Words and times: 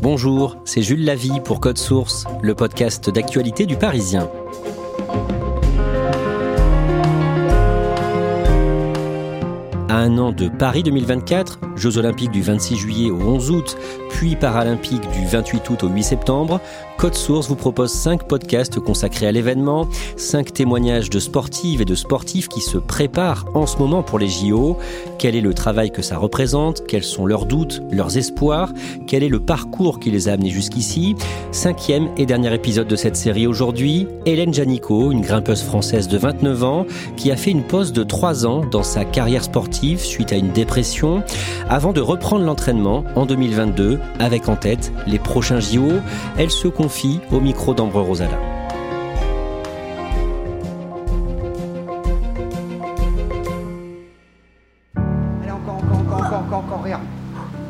Bonjour, 0.00 0.56
c'est 0.64 0.80
Jules 0.80 1.04
Lavie 1.04 1.40
pour 1.44 1.58
Code 1.58 1.76
Source, 1.76 2.24
le 2.40 2.54
podcast 2.54 3.10
d'actualité 3.10 3.66
du 3.66 3.76
Parisien. 3.76 4.30
À 9.88 9.96
un 9.96 10.16
an 10.18 10.30
de 10.30 10.48
Paris 10.48 10.84
2024, 10.84 11.58
Jeux 11.74 11.98
Olympiques 11.98 12.30
du 12.30 12.42
26 12.42 12.76
juillet 12.76 13.10
au 13.10 13.18
11 13.18 13.50
août, 13.50 13.76
puis 14.08 14.36
Paralympiques 14.36 15.08
du 15.10 15.26
28 15.26 15.70
août 15.70 15.84
au 15.84 15.88
8 15.88 16.02
septembre, 16.02 16.60
Code 16.98 17.14
Source 17.14 17.48
vous 17.48 17.54
propose 17.54 17.92
5 17.92 18.24
podcasts 18.24 18.80
consacrés 18.80 19.28
à 19.28 19.32
l'événement, 19.32 19.86
5 20.16 20.52
témoignages 20.52 21.10
de 21.10 21.20
sportives 21.20 21.80
et 21.80 21.84
de 21.84 21.94
sportifs 21.94 22.48
qui 22.48 22.60
se 22.60 22.76
préparent 22.76 23.44
en 23.54 23.66
ce 23.66 23.78
moment 23.78 24.02
pour 24.02 24.18
les 24.18 24.28
JO. 24.28 24.76
Quel 25.16 25.36
est 25.36 25.40
le 25.40 25.54
travail 25.54 25.92
que 25.92 26.02
ça 26.02 26.18
représente? 26.18 26.84
Quels 26.88 27.04
sont 27.04 27.24
leurs 27.24 27.46
doutes, 27.46 27.82
leurs 27.92 28.18
espoirs? 28.18 28.72
Quel 29.06 29.22
est 29.22 29.28
le 29.28 29.38
parcours 29.38 30.00
qui 30.00 30.10
les 30.10 30.28
a 30.28 30.32
amenés 30.32 30.50
jusqu'ici? 30.50 31.14
Cinquième 31.52 32.08
et 32.16 32.26
dernier 32.26 32.52
épisode 32.52 32.88
de 32.88 32.96
cette 32.96 33.16
série 33.16 33.46
aujourd'hui, 33.46 34.08
Hélène 34.26 34.52
Janico, 34.52 35.12
une 35.12 35.20
grimpeuse 35.20 35.62
française 35.62 36.08
de 36.08 36.18
29 36.18 36.64
ans, 36.64 36.86
qui 37.16 37.30
a 37.30 37.36
fait 37.36 37.52
une 37.52 37.62
pause 37.62 37.92
de 37.92 38.02
3 38.02 38.44
ans 38.44 38.62
dans 38.68 38.82
sa 38.82 39.04
carrière 39.04 39.44
sportive 39.44 40.00
suite 40.00 40.32
à 40.32 40.36
une 40.36 40.50
dépression, 40.50 41.22
avant 41.68 41.92
de 41.92 42.00
reprendre 42.00 42.44
l'entraînement 42.44 43.04
en 43.14 43.24
2022 43.24 43.97
avec 44.18 44.48
en 44.48 44.56
tête 44.56 44.92
les 45.06 45.18
prochains 45.18 45.60
JO. 45.60 45.92
Elle 46.36 46.50
se 46.50 46.68
confie 46.68 47.20
au 47.30 47.40
micro 47.40 47.74
d'Ambre 47.74 48.00
Rosala. 48.00 48.38
Allez, 55.42 55.50
encore, 55.50 55.76
encore, 55.76 55.98
encore, 56.00 56.18
encore, 56.18 56.38
encore, 56.40 56.58
encore, 56.58 56.82
regarde. 56.82 57.02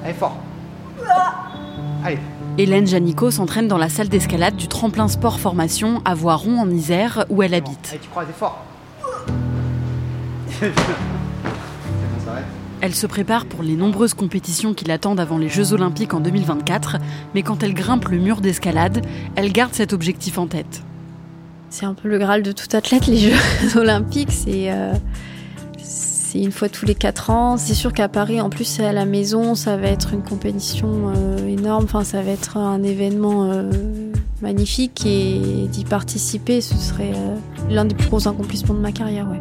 Allez, 0.04 0.14
fort. 0.14 0.36
Allez. 2.04 2.18
Hélène 2.58 2.86
Janico 2.86 3.30
s'entraîne 3.30 3.68
dans 3.68 3.78
la 3.78 3.88
salle 3.88 4.08
d'escalade 4.08 4.56
du 4.56 4.68
tremplin 4.68 5.08
sport 5.08 5.38
formation 5.38 6.02
à 6.04 6.14
Voiron 6.14 6.60
en 6.60 6.68
Isère 6.70 7.24
où 7.28 7.42
elle 7.42 7.54
habite. 7.54 7.90
Allez, 7.90 8.00
tu 8.00 8.08
croises, 8.08 8.26
fort. 8.36 8.64
Elle 12.80 12.94
se 12.94 13.06
prépare 13.06 13.46
pour 13.46 13.62
les 13.62 13.74
nombreuses 13.74 14.14
compétitions 14.14 14.72
qui 14.72 14.84
l'attendent 14.84 15.18
avant 15.18 15.36
les 15.36 15.48
Jeux 15.48 15.72
Olympiques 15.72 16.14
en 16.14 16.20
2024, 16.20 16.98
mais 17.34 17.42
quand 17.42 17.62
elle 17.62 17.74
grimpe 17.74 18.08
le 18.08 18.18
mur 18.18 18.40
d'escalade, 18.40 19.04
elle 19.34 19.52
garde 19.52 19.74
cet 19.74 19.92
objectif 19.92 20.38
en 20.38 20.46
tête. 20.46 20.82
C'est 21.70 21.86
un 21.86 21.94
peu 21.94 22.08
le 22.08 22.18
graal 22.18 22.42
de 22.42 22.52
tout 22.52 22.68
athlète, 22.72 23.06
les 23.08 23.16
Jeux 23.18 23.76
Olympiques. 23.76 24.30
C'est 24.30 24.70
euh, 24.70 24.94
c'est 25.78 26.40
une 26.40 26.52
fois 26.52 26.68
tous 26.68 26.86
les 26.86 26.94
quatre 26.94 27.30
ans. 27.30 27.56
C'est 27.56 27.74
sûr 27.74 27.92
qu'à 27.92 28.08
Paris, 28.08 28.40
en 28.40 28.48
plus, 28.48 28.64
c'est 28.64 28.84
à 28.84 28.92
la 28.92 29.06
maison. 29.06 29.54
Ça 29.54 29.76
va 29.76 29.88
être 29.88 30.12
une 30.14 30.22
compétition 30.22 31.12
euh, 31.16 31.46
énorme. 31.48 31.84
Enfin, 31.84 32.04
ça 32.04 32.22
va 32.22 32.30
être 32.30 32.58
un 32.58 32.82
événement 32.82 33.50
euh, 33.50 33.70
magnifique. 34.40 35.04
Et 35.04 35.40
d'y 35.72 35.84
participer, 35.84 36.60
ce 36.60 36.76
serait 36.76 37.12
l'un 37.70 37.86
des 37.86 37.94
plus 37.94 38.08
gros 38.08 38.28
accomplissements 38.28 38.74
de 38.74 38.80
ma 38.80 38.92
carrière. 38.92 39.28
Ouais. 39.28 39.40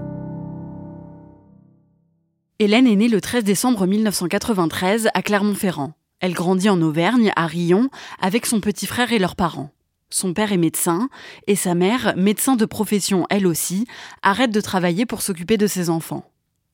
Hélène 2.59 2.87
est 2.87 2.95
née 2.95 3.07
le 3.07 3.21
13 3.21 3.43
décembre 3.43 3.85
1993 3.85 5.09
à 5.13 5.21
Clermont-Ferrand. 5.21 5.93
Elle 6.19 6.33
grandit 6.33 6.69
en 6.69 6.81
Auvergne, 6.81 7.31
à 7.35 7.45
Rion, 7.45 7.91
avec 8.19 8.47
son 8.47 8.61
petit 8.61 8.87
frère 8.87 9.13
et 9.13 9.19
leurs 9.19 9.35
parents. 9.35 9.69
Son 10.09 10.33
père 10.33 10.51
est 10.51 10.57
médecin 10.57 11.07
et 11.45 11.55
sa 11.55 11.75
mère, 11.75 12.15
médecin 12.17 12.55
de 12.55 12.65
profession 12.65 13.27
elle 13.29 13.45
aussi, 13.45 13.85
arrête 14.23 14.49
de 14.49 14.59
travailler 14.59 15.05
pour 15.05 15.21
s'occuper 15.21 15.57
de 15.57 15.67
ses 15.67 15.91
enfants. 15.91 16.31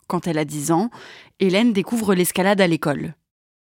Quand 0.08 0.26
elle 0.26 0.38
a 0.38 0.46
10 0.46 0.72
ans, 0.72 0.90
Hélène 1.42 1.74
découvre 1.74 2.16
l'escalade 2.16 2.62
à 2.62 2.68
l'école. 2.68 3.16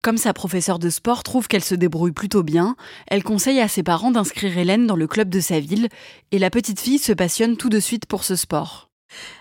Comme 0.02 0.18
sa 0.18 0.32
professeure 0.32 0.80
de 0.80 0.90
sport 0.90 1.22
trouve 1.22 1.50
qu'elle 1.50 1.66
se 1.66 1.76
débrouille 1.76 2.14
plutôt 2.14 2.44
bien, 2.44 2.78
elle 3.08 3.24
conseille 3.24 3.60
à 3.60 3.68
ses 3.68 3.84
parents 3.84 4.12
d'inscrire 4.12 4.58
Hélène 4.58 4.88
dans 4.88 4.96
le 4.96 5.08
club 5.08 5.28
de 5.28 5.42
sa 5.42 5.60
ville 5.60 5.90
et 6.32 6.40
la 6.40 6.50
petite 6.50 6.80
fille 6.80 7.00
se 7.00 7.12
passionne 7.12 7.58
tout 7.58 7.70
de 7.70 7.82
suite 7.82 8.06
pour 8.06 8.24
ce 8.24 8.38
sport. 8.38 8.90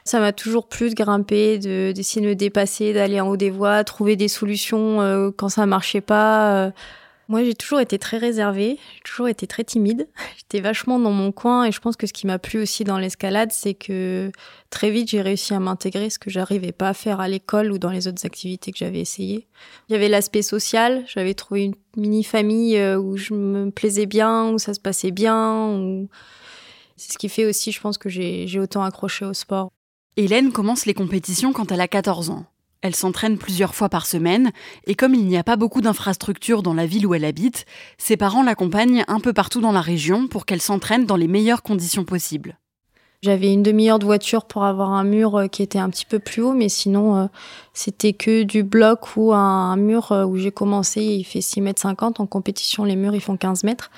Ça 0.04 0.20
m'a 0.20 0.32
toujours 0.32 0.68
plu 0.68 0.90
de 0.90 0.94
grimper, 0.94 1.58
de 1.58 1.92
d'essayer 1.92 2.22
de 2.22 2.28
me 2.30 2.34
dépasser, 2.34 2.92
d'aller 2.92 3.20
en 3.20 3.28
haut 3.28 3.36
des 3.36 3.50
voies, 3.50 3.82
trouver 3.84 4.16
des 4.16 4.28
solutions 4.28 5.00
euh, 5.00 5.30
quand 5.36 5.48
ça 5.48 5.66
marchait 5.66 6.00
pas. 6.00 6.66
euh. 6.66 6.70
Moi, 7.28 7.42
j'ai 7.42 7.54
toujours 7.54 7.80
été 7.80 7.98
très 7.98 8.18
réservée, 8.18 8.78
j'ai 8.96 9.00
toujours 9.02 9.28
été 9.28 9.46
très 9.46 9.64
timide. 9.64 10.08
J'étais 10.36 10.60
vachement 10.60 10.98
dans 10.98 11.10
mon 11.10 11.32
coin 11.32 11.64
et 11.64 11.72
je 11.72 11.80
pense 11.80 11.96
que 11.96 12.06
ce 12.06 12.12
qui 12.12 12.26
m'a 12.26 12.38
plu 12.38 12.60
aussi 12.60 12.84
dans 12.84 12.98
l'escalade, 12.98 13.50
c'est 13.50 13.72
que 13.72 14.30
très 14.68 14.90
vite, 14.90 15.08
j'ai 15.08 15.22
réussi 15.22 15.54
à 15.54 15.58
m'intégrer, 15.58 16.10
ce 16.10 16.18
que 16.18 16.28
j'arrivais 16.28 16.72
pas 16.72 16.90
à 16.90 16.94
faire 16.94 17.20
à 17.20 17.28
l'école 17.28 17.72
ou 17.72 17.78
dans 17.78 17.88
les 17.90 18.08
autres 18.08 18.26
activités 18.26 18.72
que 18.72 18.78
j'avais 18.78 19.00
essayées. 19.00 19.46
Avait 19.90 20.10
l'aspect 20.10 20.42
social, 20.42 21.02
j'avais 21.06 21.32
trouvé 21.32 21.64
une 21.64 21.74
mini-famille 21.96 22.76
euh, 22.76 22.98
où 22.98 23.16
je 23.16 23.32
me 23.32 23.70
plaisais 23.70 24.06
bien, 24.06 24.50
où 24.50 24.58
ça 24.58 24.74
se 24.74 24.80
passait 24.80 25.10
bien, 25.10 25.68
où... 25.68 26.10
C'est 26.96 27.12
ce 27.12 27.18
qui 27.18 27.28
fait 27.28 27.44
aussi, 27.44 27.72
je 27.72 27.80
pense, 27.80 27.98
que 27.98 28.08
j'ai 28.08 28.58
autant 28.60 28.84
accroché 28.84 29.24
au 29.24 29.34
sport. 29.34 29.70
Hélène 30.16 30.52
commence 30.52 30.86
les 30.86 30.94
compétitions 30.94 31.52
quand 31.52 31.72
elle 31.72 31.80
a 31.80 31.88
14 31.88 32.30
ans. 32.30 32.46
Elle 32.82 32.94
s'entraîne 32.94 33.38
plusieurs 33.38 33.74
fois 33.74 33.88
par 33.88 34.06
semaine 34.06 34.52
et 34.86 34.94
comme 34.94 35.14
il 35.14 35.24
n'y 35.24 35.38
a 35.38 35.42
pas 35.42 35.56
beaucoup 35.56 35.80
d'infrastructures 35.80 36.62
dans 36.62 36.74
la 36.74 36.86
ville 36.86 37.06
où 37.06 37.14
elle 37.14 37.24
habite, 37.24 37.64
ses 37.96 38.16
parents 38.16 38.42
l'accompagnent 38.42 39.04
un 39.08 39.20
peu 39.20 39.32
partout 39.32 39.62
dans 39.62 39.72
la 39.72 39.80
région 39.80 40.28
pour 40.28 40.44
qu'elle 40.44 40.60
s'entraîne 40.60 41.06
dans 41.06 41.16
les 41.16 41.26
meilleures 41.26 41.62
conditions 41.62 42.04
possibles. 42.04 42.58
J'avais 43.24 43.50
une 43.50 43.62
demi-heure 43.62 43.98
de 43.98 44.04
voiture 44.04 44.44
pour 44.44 44.64
avoir 44.64 44.90
un 44.90 45.02
mur 45.02 45.36
euh, 45.36 45.46
qui 45.46 45.62
était 45.62 45.78
un 45.78 45.88
petit 45.88 46.04
peu 46.04 46.18
plus 46.18 46.42
haut, 46.42 46.52
mais 46.52 46.68
sinon, 46.68 47.16
euh, 47.16 47.26
c'était 47.72 48.12
que 48.12 48.42
du 48.42 48.62
bloc 48.62 49.16
ou 49.16 49.32
un, 49.32 49.38
un 49.38 49.76
mur 49.76 50.12
euh, 50.12 50.26
où 50.26 50.36
j'ai 50.36 50.50
commencé, 50.50 51.02
il 51.02 51.24
fait 51.24 51.40
6 51.40 51.62
mètres 51.62 51.80
50. 51.80 52.20
En 52.20 52.26
compétition, 52.26 52.84
les 52.84 52.96
murs, 52.96 53.14
ils 53.14 53.22
font 53.22 53.38
15 53.38 53.64
mètres. 53.64 53.90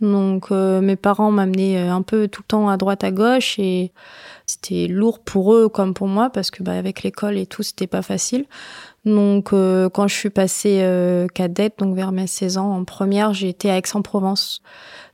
Donc, 0.00 0.46
euh, 0.50 0.80
mes 0.80 0.96
parents 0.96 1.30
m'amenaient 1.30 1.78
euh, 1.78 1.92
un 1.92 2.02
peu 2.02 2.28
tout 2.28 2.42
le 2.42 2.46
temps 2.46 2.68
à 2.68 2.76
droite, 2.76 3.04
à 3.04 3.10
gauche 3.10 3.58
et 3.58 3.92
c'était 4.46 4.86
lourd 4.86 5.18
pour 5.18 5.54
eux 5.54 5.68
comme 5.68 5.94
pour 5.94 6.08
moi 6.08 6.30
parce 6.30 6.50
que, 6.50 6.62
bah, 6.62 6.72
avec 6.72 7.02
l'école 7.02 7.36
et 7.36 7.46
tout, 7.46 7.62
c'était 7.62 7.86
pas 7.86 8.02
facile. 8.02 8.46
Donc, 9.04 9.52
euh, 9.52 9.88
quand 9.88 10.08
je 10.08 10.14
suis 10.14 10.30
passée 10.30 10.80
euh, 10.82 11.26
cadette, 11.28 11.78
donc 11.78 11.94
vers 11.94 12.12
mes 12.12 12.26
16 12.26 12.58
ans, 12.58 12.70
en 12.72 12.84
première, 12.84 13.32
été 13.42 13.70
à 13.70 13.78
Aix-en-Provence. 13.78 14.60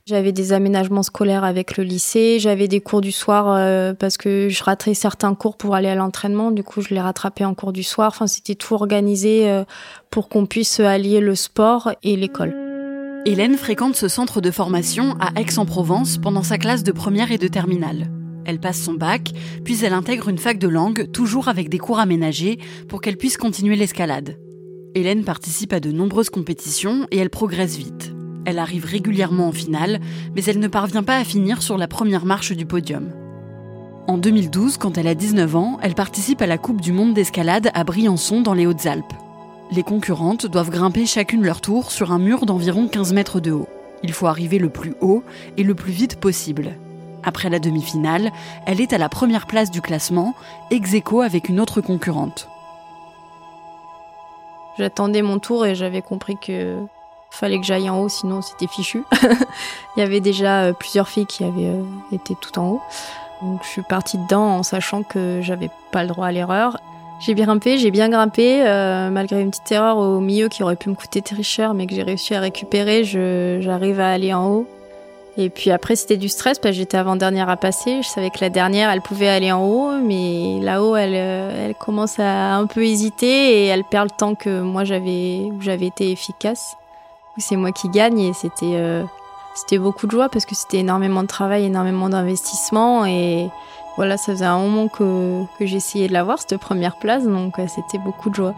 J'avais 0.05 0.31
des 0.31 0.53
aménagements 0.53 1.03
scolaires 1.03 1.43
avec 1.43 1.77
le 1.77 1.83
lycée, 1.83 2.39
j'avais 2.39 2.67
des 2.67 2.79
cours 2.79 3.01
du 3.01 3.11
soir 3.11 3.47
euh, 3.49 3.93
parce 3.93 4.17
que 4.17 4.47
je 4.49 4.63
ratais 4.63 4.93
certains 4.93 5.35
cours 5.35 5.57
pour 5.57 5.75
aller 5.75 5.89
à 5.89 5.95
l'entraînement, 5.95 6.51
du 6.51 6.63
coup 6.63 6.81
je 6.81 6.93
les 6.93 7.01
rattrapais 7.01 7.43
en 7.43 7.53
cours 7.53 7.73
du 7.73 7.83
soir. 7.83 8.07
Enfin, 8.07 8.27
c'était 8.27 8.55
tout 8.55 8.73
organisé 8.73 9.49
euh, 9.49 9.63
pour 10.09 10.29
qu'on 10.29 10.45
puisse 10.45 10.79
allier 10.79 11.19
le 11.19 11.35
sport 11.35 11.91
et 12.03 12.15
l'école. 12.15 12.66
Hélène 13.27 13.57
fréquente 13.57 13.97
ce 13.97 14.07
centre 14.07 14.39
de 14.39 14.51
formation 14.51 15.17
à 15.19 15.37
Aix-en-Provence 15.37 16.17
pendant 16.17 16.43
sa 16.43 16.57
classe 16.57 16.83
de 16.83 16.93
première 16.93 17.29
et 17.29 17.37
de 17.37 17.49
terminale. 17.49 18.09
Elle 18.45 18.57
passe 18.57 18.81
son 18.81 18.93
bac, 18.93 19.33
puis 19.65 19.83
elle 19.83 19.91
intègre 19.91 20.29
une 20.29 20.37
fac 20.37 20.57
de 20.57 20.69
langue, 20.69 21.11
toujours 21.11 21.49
avec 21.49 21.67
des 21.67 21.77
cours 21.77 21.99
aménagés, 21.99 22.57
pour 22.87 23.01
qu'elle 23.01 23.17
puisse 23.17 23.35
continuer 23.35 23.75
l'escalade. 23.75 24.37
Hélène 24.95 25.25
participe 25.25 25.73
à 25.73 25.81
de 25.81 25.91
nombreuses 25.91 26.29
compétitions 26.29 27.05
et 27.11 27.17
elle 27.17 27.29
progresse 27.29 27.75
vite. 27.75 28.13
Elle 28.45 28.59
arrive 28.59 28.85
régulièrement 28.85 29.49
en 29.49 29.51
finale, 29.51 29.99
mais 30.33 30.45
elle 30.45 30.59
ne 30.59 30.69
parvient 30.69 31.03
pas 31.03 31.17
à 31.17 31.25
finir 31.25 31.61
sur 31.61 31.77
la 31.77 31.89
première 31.89 32.23
marche 32.23 32.53
du 32.53 32.65
podium. 32.65 33.09
En 34.07 34.17
2012, 34.17 34.77
quand 34.77 34.97
elle 34.97 35.07
a 35.07 35.15
19 35.15 35.53
ans, 35.57 35.79
elle 35.81 35.95
participe 35.95 36.41
à 36.41 36.47
la 36.47 36.57
Coupe 36.57 36.79
du 36.79 36.93
monde 36.93 37.13
d'escalade 37.13 37.71
à 37.73 37.83
Briançon 37.83 38.39
dans 38.39 38.53
les 38.53 38.65
Hautes-Alpes. 38.65 39.26
Les 39.69 39.83
concurrentes 39.83 40.45
doivent 40.45 40.69
grimper 40.69 41.05
chacune 41.05 41.43
leur 41.43 41.59
tour 41.59 41.91
sur 41.91 42.11
un 42.13 42.19
mur 42.19 42.45
d'environ 42.45 42.87
15 42.87 43.13
mètres 43.13 43.41
de 43.41 43.51
haut. 43.51 43.67
Il 44.01 44.13
faut 44.13 44.27
arriver 44.27 44.59
le 44.59 44.69
plus 44.69 44.95
haut 45.01 45.23
et 45.57 45.63
le 45.63 45.75
plus 45.75 45.91
vite 45.91 46.19
possible. 46.19 46.75
Après 47.23 47.49
la 47.49 47.59
demi-finale, 47.59 48.31
elle 48.65 48.79
est 48.79 48.93
à 48.93 48.97
la 48.97 49.09
première 49.09 49.45
place 49.45 49.69
du 49.69 49.81
classement, 49.81 50.35
ex 50.71 50.93
aequo 50.93 51.21
avec 51.21 51.49
une 51.49 51.59
autre 51.59 51.81
concurrente. 51.81 52.47
J'attendais 54.77 55.21
mon 55.21 55.39
tour 55.39 55.65
et 55.65 55.75
j'avais 55.75 56.01
compris 56.01 56.37
que 56.37 56.77
fallait 57.31 57.59
que 57.59 57.65
j'aille 57.65 57.89
en 57.89 57.99
haut, 57.99 58.09
sinon 58.09 58.41
c'était 58.41 58.67
fichu. 58.67 59.03
Il 59.97 59.99
y 59.99 60.01
avait 60.01 60.21
déjà 60.21 60.63
euh, 60.63 60.73
plusieurs 60.73 61.09
filles 61.09 61.25
qui 61.25 61.43
avaient 61.43 61.67
euh, 61.67 61.83
été 62.11 62.35
tout 62.39 62.57
en 62.57 62.69
haut. 62.69 62.81
Donc 63.41 63.61
je 63.63 63.67
suis 63.67 63.81
partie 63.81 64.17
dedans 64.17 64.57
en 64.57 64.63
sachant 64.63 65.03
que 65.03 65.41
j'avais 65.41 65.69
pas 65.91 66.03
le 66.03 66.09
droit 66.09 66.27
à 66.27 66.31
l'erreur. 66.31 66.79
J'ai 67.19 67.33
bien 67.33 67.45
grimpé, 67.45 67.79
j'ai 67.79 67.89
bien 67.89 68.09
grimpé, 68.09 68.61
euh, 68.63 69.09
malgré 69.09 69.41
une 69.41 69.49
petite 69.49 69.71
erreur 69.71 69.97
au 69.97 70.19
milieu 70.19 70.49
qui 70.49 70.61
aurait 70.61 70.75
pu 70.75 70.89
me 70.89 70.95
coûter 70.95 71.23
très 71.23 71.41
cher, 71.41 71.73
mais 71.73 71.87
que 71.87 71.95
j'ai 71.95 72.03
réussi 72.03 72.35
à 72.35 72.39
récupérer. 72.39 73.03
J'arrive 73.03 73.99
à 73.99 74.11
aller 74.11 74.33
en 74.33 74.47
haut. 74.47 74.67
Et 75.39 75.49
puis 75.49 75.69
après, 75.69 75.95
c'était 75.95 76.17
du 76.17 76.29
stress 76.29 76.57
parce 76.57 76.73
que 76.73 76.79
j'étais 76.79 76.97
avant-dernière 76.97 77.49
à 77.49 77.57
passer. 77.57 78.01
Je 78.01 78.07
savais 78.07 78.31
que 78.31 78.39
la 78.41 78.49
dernière, 78.49 78.89
elle 78.89 79.01
pouvait 79.01 79.27
aller 79.27 79.51
en 79.51 79.63
haut, 79.63 79.91
mais 80.03 80.59
là-haut, 80.61 80.95
elle, 80.95 81.13
euh, 81.13 81.65
elle 81.67 81.75
commence 81.75 82.19
à 82.19 82.55
un 82.55 82.65
peu 82.65 82.83
hésiter 82.83 83.63
et 83.63 83.65
elle 83.65 83.83
perd 83.83 84.09
le 84.11 84.17
temps 84.17 84.33
que 84.33 84.61
moi 84.61 84.83
j'avais, 84.83 85.51
j'avais 85.59 85.87
été 85.87 86.11
efficace. 86.11 86.75
C'est 87.37 87.55
moi 87.55 87.71
qui 87.71 87.89
gagne 87.89 88.19
et 88.19 88.33
c'était, 88.33 88.73
euh, 88.73 89.03
c'était 89.53 89.77
beaucoup 89.77 90.07
de 90.07 90.11
joie 90.11 90.27
parce 90.27 90.45
que 90.45 90.55
c'était 90.55 90.79
énormément 90.79 91.21
de 91.21 91.27
travail, 91.27 91.65
énormément 91.65 92.09
d'investissement 92.09 93.05
et 93.05 93.49
voilà, 93.97 94.15
ça 94.15 94.31
faisait 94.31 94.45
un 94.45 94.59
moment 94.59 94.87
que, 94.87 95.43
que 95.59 95.65
j'essayais 95.65 96.07
de 96.07 96.13
l'avoir, 96.13 96.39
cette 96.39 96.59
première 96.59 96.97
place, 96.97 97.25
donc 97.25 97.55
c'était 97.67 97.97
beaucoup 97.97 98.29
de 98.29 98.35
joie. 98.35 98.55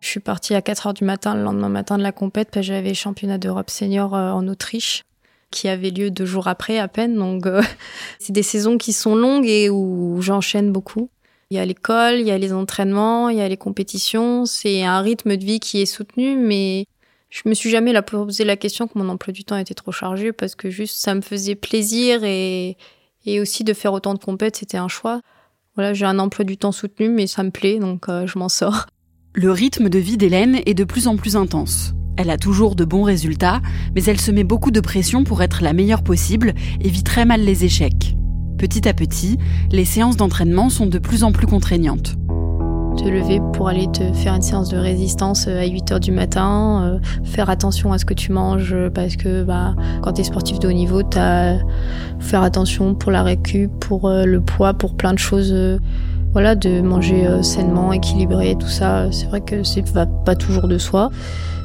Je 0.00 0.08
suis 0.08 0.20
partie 0.20 0.54
à 0.54 0.62
4 0.62 0.88
heures 0.88 0.94
du 0.94 1.04
matin 1.04 1.36
le 1.36 1.42
lendemain 1.42 1.68
matin 1.68 1.98
de 1.98 2.02
la 2.02 2.10
compète 2.10 2.50
parce 2.50 2.66
que 2.66 2.72
j'avais 2.72 2.94
championnat 2.94 3.38
d'Europe 3.38 3.70
senior 3.70 4.16
euh, 4.16 4.32
en 4.32 4.48
Autriche 4.48 5.04
qui 5.50 5.68
avait 5.68 5.90
lieu 5.90 6.10
deux 6.10 6.24
jours 6.24 6.48
après 6.48 6.78
à 6.78 6.88
peine. 6.88 7.16
Donc 7.16 7.46
euh, 7.46 7.62
c'est 8.18 8.32
des 8.32 8.42
saisons 8.42 8.78
qui 8.78 8.92
sont 8.92 9.14
longues 9.14 9.46
et 9.46 9.70
où 9.70 10.20
j'enchaîne 10.20 10.72
beaucoup. 10.72 11.10
Il 11.50 11.56
y 11.56 11.60
a 11.60 11.64
l'école, 11.64 12.14
il 12.14 12.26
y 12.26 12.30
a 12.30 12.38
les 12.38 12.52
entraînements, 12.52 13.28
il 13.28 13.36
y 13.36 13.40
a 13.40 13.48
les 13.48 13.56
compétitions. 13.56 14.46
C'est 14.46 14.82
un 14.84 15.00
rythme 15.00 15.36
de 15.36 15.44
vie 15.44 15.60
qui 15.60 15.82
est 15.82 15.86
soutenu, 15.86 16.36
mais 16.36 16.86
je 17.30 17.42
me 17.46 17.54
suis 17.54 17.70
jamais 17.70 17.94
posé 18.02 18.44
la 18.44 18.56
question 18.56 18.88
que 18.88 18.98
mon 18.98 19.08
emploi 19.08 19.32
du 19.32 19.44
temps 19.44 19.56
était 19.56 19.74
trop 19.74 19.92
chargé 19.92 20.32
parce 20.32 20.56
que 20.56 20.68
juste 20.68 20.98
ça 20.98 21.14
me 21.14 21.20
faisait 21.20 21.54
plaisir 21.54 22.24
et, 22.24 22.76
et 23.24 23.40
aussi 23.40 23.62
de 23.62 23.72
faire 23.72 23.92
autant 23.92 24.14
de 24.14 24.18
compètes, 24.18 24.56
c'était 24.56 24.76
un 24.76 24.88
choix. 24.88 25.20
Voilà, 25.76 25.94
j'ai 25.94 26.04
un 26.04 26.18
emploi 26.18 26.44
du 26.44 26.56
temps 26.56 26.72
soutenu, 26.72 27.08
mais 27.08 27.28
ça 27.28 27.44
me 27.44 27.50
plaît, 27.50 27.78
donc 27.78 28.08
euh, 28.08 28.26
je 28.26 28.38
m'en 28.38 28.48
sors. 28.48 28.86
Le 29.32 29.52
rythme 29.52 29.88
de 29.88 29.98
vie 30.00 30.16
d'Hélène 30.16 30.58
est 30.66 30.74
de 30.74 30.82
plus 30.82 31.06
en 31.06 31.16
plus 31.16 31.36
intense. 31.36 31.94
Elle 32.16 32.30
a 32.30 32.36
toujours 32.36 32.74
de 32.74 32.84
bons 32.84 33.04
résultats, 33.04 33.62
mais 33.94 34.02
elle 34.02 34.20
se 34.20 34.32
met 34.32 34.44
beaucoup 34.44 34.72
de 34.72 34.80
pression 34.80 35.22
pour 35.22 35.40
être 35.40 35.62
la 35.62 35.72
meilleure 35.72 36.02
possible 36.02 36.54
et 36.80 36.88
vit 36.88 37.04
très 37.04 37.24
mal 37.24 37.42
les 37.42 37.64
échecs. 37.64 38.16
Petit 38.58 38.88
à 38.88 38.92
petit, 38.92 39.38
les 39.70 39.84
séances 39.84 40.16
d'entraînement 40.16 40.68
sont 40.68 40.86
de 40.86 40.98
plus 40.98 41.22
en 41.22 41.30
plus 41.30 41.46
contraignantes 41.46 42.16
te 43.02 43.08
lever 43.08 43.40
pour 43.54 43.68
aller 43.68 43.88
te 43.90 44.12
faire 44.12 44.34
une 44.34 44.42
séance 44.42 44.68
de 44.68 44.76
résistance 44.76 45.46
euh, 45.48 45.62
à 45.62 45.66
8 45.66 45.92
heures 45.92 46.00
du 46.00 46.12
matin, 46.12 46.82
euh, 46.82 46.98
faire 47.24 47.48
attention 47.48 47.92
à 47.92 47.98
ce 47.98 48.04
que 48.04 48.14
tu 48.14 48.30
manges 48.30 48.76
parce 48.94 49.16
que 49.16 49.42
bah, 49.42 49.74
quand 50.02 50.12
tu 50.12 50.20
es 50.20 50.24
sportif 50.24 50.58
de 50.58 50.68
haut 50.68 50.72
niveau, 50.72 51.02
tu 51.02 51.18
as 51.18 51.58
faire 52.18 52.42
attention 52.42 52.94
pour 52.94 53.10
la 53.10 53.22
récup, 53.22 53.70
pour 53.80 54.08
euh, 54.08 54.24
le 54.24 54.40
poids, 54.40 54.74
pour 54.74 54.96
plein 54.96 55.14
de 55.14 55.18
choses. 55.18 55.54
voilà, 56.32 56.54
de 56.54 56.80
manger 56.80 57.26
sainement, 57.42 57.92
équilibré, 57.92 58.54
tout 58.58 58.68
ça, 58.68 59.10
c'est 59.10 59.26
vrai 59.26 59.40
que 59.40 59.64
c'est 59.64 59.88
va 59.90 60.06
pas 60.06 60.34
toujours 60.34 60.68
de 60.68 60.78
soi. 60.78 61.10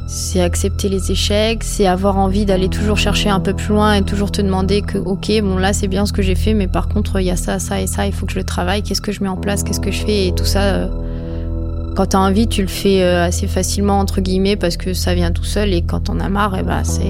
C'est 0.07 0.41
accepter 0.41 0.87
les 0.87 1.11
échecs, 1.11 1.63
c'est 1.63 1.87
avoir 1.87 2.17
envie 2.17 2.45
d'aller 2.45 2.69
toujours 2.69 2.97
chercher 2.97 3.29
un 3.29 3.39
peu 3.39 3.53
plus 3.53 3.73
loin 3.73 3.93
et 3.93 4.03
toujours 4.03 4.31
te 4.31 4.41
demander 4.41 4.81
que, 4.81 4.97
ok, 4.97 5.31
bon 5.41 5.57
là 5.57 5.73
c'est 5.73 5.87
bien 5.87 6.05
ce 6.05 6.13
que 6.13 6.21
j'ai 6.21 6.35
fait, 6.35 6.53
mais 6.53 6.67
par 6.67 6.87
contre 6.87 7.19
il 7.19 7.25
y 7.25 7.31
a 7.31 7.35
ça, 7.35 7.59
ça 7.59 7.81
et 7.81 7.87
ça, 7.87 8.05
il 8.05 8.13
faut 8.13 8.25
que 8.25 8.31
je 8.31 8.37
le 8.37 8.45
travaille, 8.45 8.83
qu'est-ce 8.83 9.01
que 9.01 9.11
je 9.11 9.21
mets 9.21 9.29
en 9.29 9.37
place, 9.37 9.63
qu'est-ce 9.63 9.81
que 9.81 9.91
je 9.91 10.05
fais? 10.05 10.27
Et 10.27 10.31
tout 10.33 10.45
ça. 10.45 10.89
Quand 11.95 12.07
t'as 12.07 12.19
envie, 12.19 12.49
tu 12.49 12.61
le 12.61 12.67
fais 12.67 13.03
euh, 13.03 13.23
assez 13.23 13.47
facilement, 13.47 13.99
entre 13.99 14.19
guillemets, 14.19 14.57
parce 14.57 14.75
que 14.75 14.93
ça 14.93 15.15
vient 15.15 15.31
tout 15.31 15.45
seul. 15.45 15.73
Et 15.73 15.81
quand 15.81 16.01
t'en 16.01 16.19
as 16.19 16.27
marre, 16.27 16.57
eh 16.59 16.63
bah, 16.63 16.83
c'est, 16.83 17.09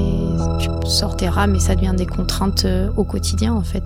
tu 0.60 0.70
sors 0.88 1.18
tes 1.18 1.28
rames 1.28 1.56
et 1.56 1.60
ça 1.60 1.74
devient 1.74 1.96
des 1.98 2.06
contraintes 2.06 2.66
euh, 2.66 2.92
au 2.96 3.04
quotidien, 3.04 3.56
en 3.56 3.64
fait. 3.64 3.82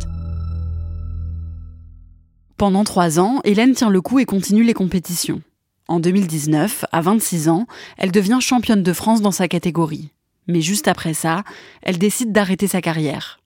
Pendant 2.58 2.84
trois 2.84 3.18
ans, 3.18 3.40
Hélène 3.46 3.74
tient 3.76 3.90
le 3.90 4.02
coup 4.02 4.20
et 4.20 4.26
continue 4.26 4.66
les 4.66 4.74
compétitions. 4.74 5.42
En 5.88 6.02
2019, 6.02 6.84
à 6.92 7.00
26 7.00 7.48
ans, 7.48 7.66
elle 7.98 8.12
devient 8.12 8.40
championne 8.42 8.84
de 8.84 8.92
France 8.92 9.22
dans 9.22 9.32
sa 9.32 9.48
catégorie. 9.48 10.12
Mais 10.48 10.60
juste 10.60 10.90
après 10.90 11.14
ça, 11.14 11.46
elle 11.82 11.98
décide 11.98 12.34
d'arrêter 12.34 12.68
sa 12.68 12.82
carrière. 12.82 13.40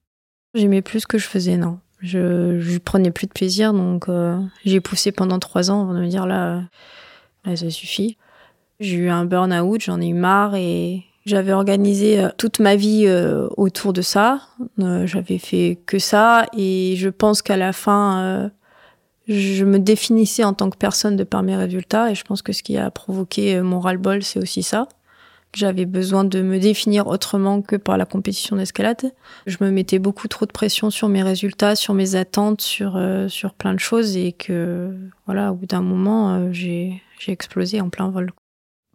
J'aimais 0.55 0.81
plus 0.81 1.01
ce 1.01 1.07
que 1.07 1.19
je 1.19 1.27
faisais, 1.27 1.57
non. 1.57 1.77
Je, 1.99 2.59
je 2.59 2.77
prenais 2.79 3.11
plus 3.11 3.27
de 3.27 3.31
plaisir, 3.31 3.73
donc 3.73 4.09
euh, 4.09 4.39
j'ai 4.65 4.81
poussé 4.81 5.11
pendant 5.11 5.37
trois 5.37 5.69
ans 5.69 5.83
avant 5.83 5.93
de 5.93 5.99
me 5.99 6.07
dire 6.07 6.25
ça 7.45 7.69
suffit. 7.69 8.17
J'ai 8.79 8.95
eu 8.95 9.09
un 9.09 9.25
burn-out, 9.25 9.81
j'en 9.81 10.01
ai 10.01 10.07
eu 10.07 10.13
marre 10.13 10.55
et 10.55 11.03
j'avais 11.25 11.53
organisé 11.53 12.19
euh, 12.19 12.29
toute 12.37 12.59
ma 12.59 12.75
vie 12.75 13.05
euh, 13.07 13.47
autour 13.55 13.93
de 13.93 14.01
ça. 14.01 14.41
Euh, 14.79 15.07
j'avais 15.07 15.37
fait 15.37 15.79
que 15.85 15.99
ça 15.99 16.45
et 16.57 16.95
je 16.97 17.09
pense 17.09 17.41
qu'à 17.41 17.57
la 17.57 17.71
fin, 17.71 18.51
je 19.27 19.63
me 19.63 19.79
définissais 19.79 20.43
en 20.43 20.53
tant 20.53 20.69
que 20.69 20.77
personne 20.77 21.15
de 21.15 21.23
par 21.23 21.43
mes 21.43 21.55
résultats 21.55 22.11
et 22.11 22.15
je 22.15 22.23
pense 22.23 22.41
que 22.41 22.51
ce 22.51 22.63
qui 22.63 22.77
a 22.77 22.91
provoqué 22.91 23.61
mon 23.61 23.79
ras-le-bol, 23.79 24.23
c'est 24.23 24.39
aussi 24.39 24.63
ça. 24.63 24.87
J'avais 25.55 25.85
besoin 25.85 26.23
de 26.23 26.41
me 26.41 26.59
définir 26.59 27.07
autrement 27.07 27.61
que 27.61 27.75
par 27.75 27.97
la 27.97 28.05
compétition 28.05 28.55
d'escalade. 28.55 29.13
Je 29.45 29.57
me 29.61 29.69
mettais 29.69 29.99
beaucoup 29.99 30.27
trop 30.27 30.45
de 30.45 30.51
pression 30.51 30.89
sur 30.89 31.09
mes 31.09 31.21
résultats, 31.21 31.75
sur 31.75 31.93
mes 31.93 32.15
attentes, 32.15 32.61
sur 32.61 32.99
sur 33.27 33.53
plein 33.53 33.73
de 33.73 33.79
choses 33.79 34.17
et 34.17 34.31
que 34.31 34.95
voilà, 35.25 35.51
au 35.51 35.55
bout 35.55 35.67
d'un 35.67 35.81
moment, 35.81 36.51
j'ai 36.51 37.01
j'ai 37.19 37.31
explosé 37.31 37.81
en 37.81 37.89
plein 37.89 38.09
vol. 38.09 38.31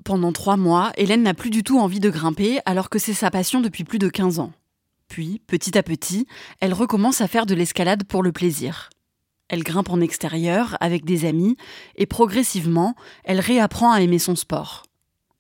Pendant 0.05 0.33
trois 0.33 0.57
mois, 0.57 0.93
Hélène 0.97 1.23
n'a 1.23 1.35
plus 1.35 1.51
du 1.51 1.63
tout 1.63 1.79
envie 1.79 2.01
de 2.01 2.11
grimper 2.11 2.61
alors 2.65 2.89
que 2.89 2.99
c'est 2.99 3.15
sa 3.15 3.31
passion 3.31 3.61
depuis 3.61 3.85
plus 3.85 3.99
de 3.99 4.09
15 4.09 4.39
ans. 4.39 4.53
Puis, 5.09 5.41
petit 5.47 5.77
à 5.77 5.83
petit, 5.83 6.27
elle 6.61 6.75
recommence 6.75 7.21
à 7.21 7.29
faire 7.29 7.47
de 7.47 7.55
l'escalade 7.55 8.05
pour 8.05 8.23
le 8.23 8.33
plaisir. 8.33 8.91
Elle 9.49 9.63
grimpe 9.63 9.91
en 9.91 10.01
extérieur 10.01 10.77
avec 10.81 11.05
des 11.05 11.25
amis 11.25 11.57
et 11.97 12.07
progressivement, 12.07 12.95
elle 13.25 13.41
réapprend 13.41 13.91
à 13.93 14.01
aimer 14.01 14.19
son 14.19 14.37
sport. 14.37 14.85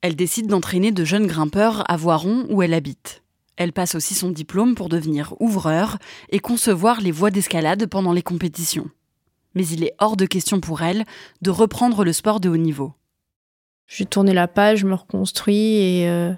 Elle 0.00 0.17
décide 0.17 0.47
d'entraîner 0.47 0.93
de 0.93 1.05
jeunes 1.05 1.27
grimpeurs 1.27 1.85
à 1.91 1.97
Voiron 1.97 2.47
où 2.50 2.62
elle 2.62 2.75
habite. 2.75 3.23
Elle 3.56 3.73
passe 3.73 3.95
aussi 3.95 4.15
son 4.15 4.31
diplôme 4.31 4.75
pour 4.75 4.89
devenir 4.89 5.35
ouvreur 5.41 5.99
et 6.31 6.39
concevoir 6.39 7.00
les 7.00 7.11
voies 7.11 7.31
d'escalade 7.31 7.87
pendant 7.87 8.12
les 8.12 8.23
compétitions 8.23 8.89
mais 9.59 9.67
il 9.67 9.83
est 9.83 9.95
hors 9.99 10.17
de 10.17 10.25
question 10.25 10.61
pour 10.61 10.83
elle 10.83 11.05
de 11.43 11.50
reprendre 11.50 12.05
le 12.05 12.12
sport 12.12 12.39
de 12.39 12.49
haut 12.49 12.56
niveau. 12.56 12.95
J'ai 13.89 14.06
tourné 14.06 14.33
la 14.33 14.47
page, 14.47 14.81
je 14.81 14.87
me 14.87 14.95
reconstruis 14.95 15.77
et 15.77 16.09
euh, 16.09 16.33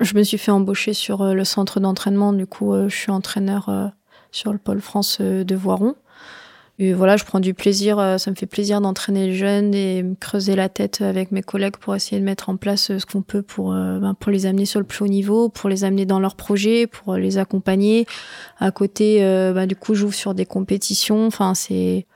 je 0.00 0.16
me 0.16 0.24
suis 0.24 0.36
fait 0.36 0.50
embaucher 0.50 0.92
sur 0.92 1.22
euh, 1.22 1.34
le 1.34 1.44
centre 1.44 1.78
d'entraînement. 1.78 2.32
Du 2.32 2.46
coup, 2.46 2.74
euh, 2.74 2.88
je 2.88 2.96
suis 2.96 3.12
entraîneur 3.12 3.92
sur 4.32 4.52
le 4.52 4.58
pôle 4.58 4.80
France 4.80 5.20
de 5.20 5.54
Voiron. 5.54 5.94
Et 6.82 6.94
voilà, 6.94 7.16
je 7.16 7.24
prends 7.24 7.40
du 7.40 7.54
plaisir, 7.54 8.16
ça 8.18 8.30
me 8.30 8.34
fait 8.34 8.46
plaisir 8.46 8.80
d'entraîner 8.80 9.26
les 9.26 9.34
jeunes 9.34 9.74
et 9.74 10.02
me 10.02 10.14
creuser 10.14 10.56
la 10.56 10.68
tête 10.68 11.02
avec 11.02 11.30
mes 11.30 11.42
collègues 11.42 11.76
pour 11.76 11.94
essayer 11.94 12.18
de 12.18 12.24
mettre 12.24 12.48
en 12.48 12.56
place 12.56 12.96
ce 12.96 13.04
qu'on 13.04 13.20
peut 13.20 13.42
pour, 13.42 13.72
ben, 13.72 14.14
pour 14.18 14.32
les 14.32 14.46
amener 14.46 14.64
sur 14.64 14.80
le 14.80 14.86
plus 14.86 15.04
haut 15.04 15.08
niveau, 15.08 15.50
pour 15.50 15.68
les 15.68 15.84
amener 15.84 16.06
dans 16.06 16.18
leurs 16.18 16.36
projets, 16.36 16.86
pour 16.86 17.16
les 17.16 17.36
accompagner. 17.36 18.06
À 18.58 18.70
côté, 18.70 19.20
ben, 19.20 19.66
du 19.66 19.76
coup, 19.76 19.94
j'ouvre 19.94 20.14
sur 20.14 20.32
des 20.32 20.46
compétitions. 20.46 21.26
Enfin, 21.26 21.54
c'est 21.54 22.06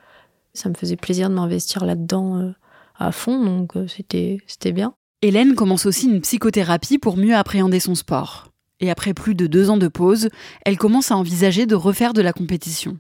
ça 0.54 0.68
me 0.68 0.74
faisait 0.74 0.96
plaisir 0.96 1.28
de 1.28 1.34
m'investir 1.34 1.84
là-dedans 1.84 2.38
euh, 2.38 2.52
à 2.98 3.12
fond, 3.12 3.44
donc 3.44 3.76
euh, 3.76 3.86
c'était 3.88 4.38
c'était 4.46 4.72
bien. 4.72 4.94
Hélène 5.20 5.54
commence 5.54 5.86
aussi 5.86 6.06
une 6.06 6.20
psychothérapie 6.20 6.98
pour 6.98 7.16
mieux 7.16 7.34
appréhender 7.34 7.80
son 7.80 7.94
sport. 7.94 8.48
Et 8.80 8.90
après 8.90 9.14
plus 9.14 9.34
de 9.34 9.46
deux 9.46 9.70
ans 9.70 9.76
de 9.76 9.88
pause, 9.88 10.28
elle 10.64 10.76
commence 10.76 11.10
à 11.10 11.16
envisager 11.16 11.66
de 11.66 11.74
refaire 11.74 12.12
de 12.12 12.22
la 12.22 12.32
compétition. 12.32 12.98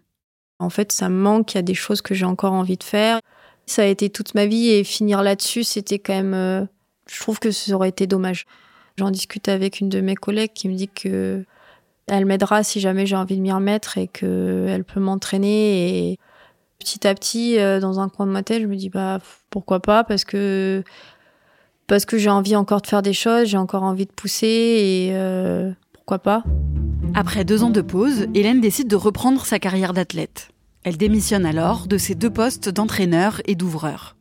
En 0.64 0.70
fait, 0.70 0.92
ça 0.92 1.08
me 1.08 1.16
manque, 1.16 1.54
il 1.54 1.56
y 1.56 1.58
a 1.58 1.62
des 1.62 1.74
choses 1.74 2.00
que 2.00 2.14
j'ai 2.14 2.24
encore 2.24 2.52
envie 2.52 2.76
de 2.76 2.82
faire. 2.82 3.20
Ça 3.66 3.82
a 3.82 3.86
été 3.86 4.10
toute 4.10 4.34
ma 4.34 4.46
vie 4.46 4.70
et 4.70 4.84
finir 4.84 5.22
là-dessus, 5.22 5.62
c'était 5.64 5.98
quand 5.98 6.14
même... 6.14 6.34
Euh, 6.34 6.64
je 7.06 7.20
trouve 7.20 7.38
que 7.38 7.50
ça 7.50 7.72
aurait 7.74 7.90
été 7.90 8.06
dommage. 8.06 8.46
J'en 8.96 9.10
discute 9.10 9.48
avec 9.48 9.80
une 9.80 9.88
de 9.88 10.00
mes 10.00 10.14
collègues 10.14 10.52
qui 10.54 10.68
me 10.68 10.74
dit 10.74 10.88
que 10.88 11.44
elle 12.06 12.26
m'aidera 12.26 12.62
si 12.62 12.80
jamais 12.80 13.06
j'ai 13.06 13.16
envie 13.16 13.36
de 13.36 13.40
m'y 13.40 13.52
remettre 13.52 13.98
et 13.98 14.08
qu'elle 14.08 14.84
peut 14.84 15.00
m'entraîner 15.00 16.10
et 16.10 16.18
petit 16.78 17.06
à 17.06 17.14
petit, 17.14 17.58
euh, 17.58 17.80
dans 17.80 17.98
un 17.98 18.08
coin 18.08 18.26
de 18.26 18.30
ma 18.30 18.42
tête, 18.42 18.62
je 18.62 18.66
me 18.66 18.76
dis 18.76 18.90
bah 18.90 19.20
pourquoi 19.50 19.80
pas 19.80 20.04
parce 20.04 20.24
que 20.24 20.82
parce 21.86 22.04
que 22.04 22.18
j'ai 22.18 22.30
envie 22.30 22.56
encore 22.56 22.82
de 22.82 22.86
faire 22.86 23.02
des 23.02 23.12
choses, 23.12 23.46
j'ai 23.46 23.56
encore 23.56 23.82
envie 23.82 24.06
de 24.06 24.12
pousser 24.12 24.46
et 24.46 25.10
euh, 25.12 25.72
pourquoi 25.92 26.18
pas. 26.18 26.44
Après 27.14 27.44
deux 27.44 27.62
ans 27.62 27.70
de 27.70 27.80
pause, 27.80 28.26
Hélène 28.34 28.60
décide 28.60 28.88
de 28.88 28.96
reprendre 28.96 29.44
sa 29.44 29.58
carrière 29.58 29.92
d'athlète. 29.92 30.48
Elle 30.84 30.98
démissionne 30.98 31.46
alors 31.46 31.86
de 31.86 31.96
ses 31.96 32.14
deux 32.14 32.28
postes 32.28 32.68
d'entraîneur 32.68 33.40
et 33.46 33.54
d'ouvreur. 33.54 34.16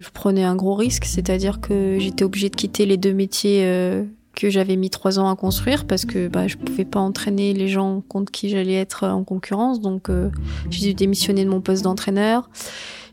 Je 0.00 0.08
prenais 0.08 0.44
un 0.44 0.56
gros 0.56 0.74
risque, 0.74 1.04
c'est-à-dire 1.04 1.60
que 1.60 1.98
j'étais 2.00 2.24
obligée 2.24 2.48
de 2.48 2.56
quitter 2.56 2.86
les 2.86 2.96
deux 2.96 3.12
métiers 3.12 3.66
euh, 3.66 4.04
que 4.34 4.48
j'avais 4.48 4.76
mis 4.76 4.88
trois 4.88 5.18
ans 5.18 5.28
à 5.28 5.36
construire 5.36 5.86
parce 5.86 6.06
que 6.06 6.28
bah, 6.28 6.48
je 6.48 6.56
pouvais 6.56 6.86
pas 6.86 7.00
entraîner 7.00 7.52
les 7.52 7.68
gens 7.68 8.02
contre 8.08 8.32
qui 8.32 8.48
j'allais 8.48 8.76
être 8.76 9.06
en 9.06 9.24
concurrence. 9.24 9.82
Donc 9.82 10.08
euh, 10.08 10.30
j'ai 10.70 10.86
dû 10.86 10.94
démissionner 10.94 11.44
de 11.44 11.50
mon 11.50 11.60
poste 11.60 11.84
d'entraîneur. 11.84 12.48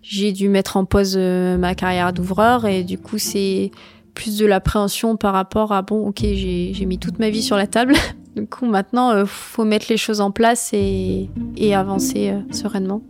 J'ai 0.01 0.31
dû 0.31 0.47
mettre 0.47 0.77
en 0.77 0.85
pause 0.85 1.15
euh, 1.17 1.57
ma 1.57 1.75
carrière 1.75 2.13
d'ouvreur 2.13 2.65
et 2.65 2.85
du 2.85 2.97
coup 2.97 3.17
c'est 3.17 3.69
plus 4.13 4.37
de 4.37 4.45
l'appréhension 4.45 5.17
par 5.17 5.33
rapport 5.33 5.73
à 5.73 5.81
bon 5.81 6.07
ok 6.07 6.21
j'ai 6.21 6.85
mis 6.87 6.97
toute 6.99 7.19
ma 7.19 7.29
vie 7.29 7.43
sur 7.43 7.57
la 7.57 7.67
table. 7.67 7.95
du 8.37 8.47
coup 8.47 8.65
maintenant 8.65 9.11
euh, 9.11 9.25
faut 9.25 9.65
mettre 9.65 9.87
les 9.89 9.97
choses 9.97 10.21
en 10.21 10.31
place 10.31 10.71
et, 10.73 11.29
avancer 11.73 12.33
sereinement. 12.51 13.01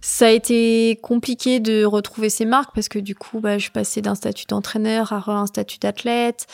Ça 0.00 0.28
a 0.28 0.30
été 0.30 0.98
compliqué 1.02 1.58
de 1.58 1.84
retrouver 1.84 2.30
ces 2.30 2.44
marques 2.44 2.72
parce 2.74 2.88
que 2.88 3.00
du 3.00 3.16
coup, 3.16 3.40
bah, 3.40 3.58
je 3.58 3.70
passais 3.70 4.02
d'un 4.02 4.14
statut 4.14 4.46
d'entraîneur 4.46 5.12
à 5.12 5.32
un 5.32 5.46
statut 5.46 5.78
d'athlète. 5.78 6.46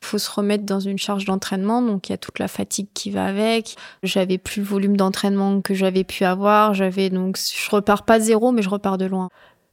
Il 0.00 0.06
faut 0.06 0.18
se 0.18 0.30
remettre 0.30 0.64
dans 0.64 0.80
une 0.80 0.98
charge 0.98 1.26
d'entraînement, 1.26 1.82
donc 1.82 2.08
il 2.08 2.12
y 2.12 2.14
a 2.14 2.18
toute 2.18 2.38
la 2.38 2.48
fatigue 2.48 2.88
qui 2.94 3.10
va 3.10 3.26
avec. 3.26 3.76
J'avais 4.02 4.38
plus 4.38 4.60
le 4.60 4.66
volume 4.66 4.96
d'entraînement 4.96 5.60
que 5.60 5.74
j'avais 5.74 6.04
pu 6.04 6.24
avoir. 6.24 6.72
J'avais 6.72 7.10
donc, 7.10 7.36
je 7.38 7.70
repars 7.70 8.04
pas 8.04 8.18
de 8.18 8.24
zéro, 8.24 8.52
mais 8.52 8.62
je 8.62 8.70
repars 8.70 8.96
de 8.96 9.04
loin. 9.04 9.28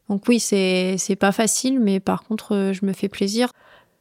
Donc 0.09 0.27
oui, 0.27 0.41
c'est 0.41 0.95
c'est 0.97 1.15
pas 1.15 1.31
facile, 1.31 1.79
mais 1.79 2.01
par 2.01 2.23
contre, 2.23 2.71
je 2.73 2.85
me 2.85 2.91
fais 2.91 3.07
plaisir. 3.07 3.51